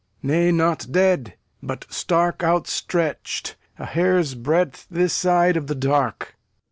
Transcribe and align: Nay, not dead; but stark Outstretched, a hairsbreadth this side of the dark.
Nay, 0.23 0.51
not 0.51 0.87
dead; 0.91 1.35
but 1.61 1.85
stark 1.93 2.43
Outstretched, 2.43 3.55
a 3.77 3.85
hairsbreadth 3.85 4.87
this 4.89 5.13
side 5.13 5.55
of 5.55 5.67
the 5.67 5.75
dark. 5.75 6.35